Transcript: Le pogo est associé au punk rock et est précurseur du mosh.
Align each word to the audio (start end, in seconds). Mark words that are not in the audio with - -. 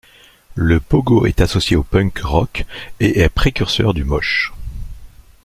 Le 0.55 0.79
pogo 0.79 1.27
est 1.27 1.41
associé 1.41 1.75
au 1.75 1.83
punk 1.83 2.17
rock 2.23 2.65
et 2.99 3.19
est 3.21 3.29
précurseur 3.29 3.93
du 3.93 4.03
mosh. 4.03 4.51